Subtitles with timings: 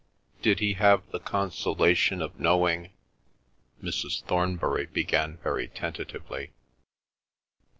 [0.41, 2.89] "Did he have the consolation of knowing—?"
[3.83, 4.23] Mrs.
[4.23, 6.53] Thornbury began very tentatively.